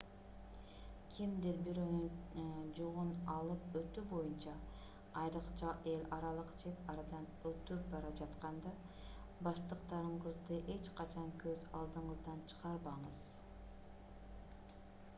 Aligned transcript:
кимдир-бирөөнүн 1.17 2.47
жүгүн 2.77 3.11
алып 3.33 3.75
өтүү 3.81 4.03
боюнча 4.13 4.55
айрыкча 5.23 5.73
эл 5.91 6.05
аралык 6.17 6.49
чек 6.63 6.81
арадан 6.95 7.27
өтүп 7.51 7.83
бара 7.93 8.11
жатканда 8.23 8.73
баштыктарыңызды 9.49 10.59
эч 10.77 10.91
качан 11.03 11.31
көз 11.45 11.69
алдыңыздан 11.83 12.43
чыгарбаңыз 12.53 13.23